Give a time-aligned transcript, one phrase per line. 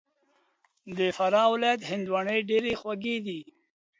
[0.97, 3.41] د فراه ولایت هندواڼې ډېري خوږي دي